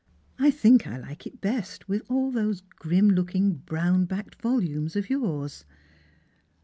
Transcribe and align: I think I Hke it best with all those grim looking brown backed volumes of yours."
I 0.39 0.49
think 0.49 0.87
I 0.87 0.97
Hke 0.97 1.27
it 1.27 1.41
best 1.41 1.87
with 1.87 2.09
all 2.09 2.31
those 2.31 2.61
grim 2.61 3.07
looking 3.11 3.53
brown 3.53 4.05
backed 4.05 4.41
volumes 4.41 4.95
of 4.95 5.11
yours." 5.11 5.63